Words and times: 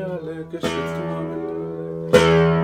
Alle 0.00 0.44
geschützt 0.50 1.00
haben. 1.08 2.63